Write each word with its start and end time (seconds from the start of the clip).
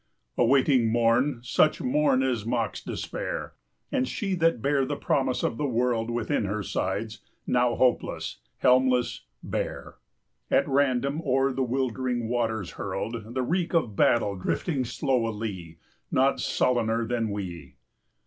Awaiting 0.35 0.87
morn, 0.87 1.41
such 1.43 1.79
morn 1.79 2.23
as 2.23 2.43
mocks 2.43 2.83
despair; 2.83 3.53
And 3.91 4.07
she 4.07 4.33
that 4.33 4.59
bare 4.59 4.83
the 4.83 4.95
promise 4.95 5.43
of 5.43 5.57
the 5.57 5.67
world 5.67 6.09
Within 6.09 6.45
her 6.45 6.63
sides, 6.63 7.19
now 7.45 7.75
hopeless, 7.75 8.39
helmless, 8.57 9.25
bare, 9.43 9.97
At 10.49 10.67
random 10.67 11.21
o'er 11.23 11.53
the 11.53 11.61
wildering 11.61 12.27
waters 12.27 12.71
hurled; 12.81 13.13
10 13.25 13.33
The 13.35 13.43
reek 13.43 13.75
of 13.75 13.95
battle 13.95 14.35
drifting 14.37 14.85
slow 14.85 15.27
alee 15.27 15.77
Not 16.09 16.39
sullener 16.39 17.07
than 17.07 17.29
we. 17.29 17.75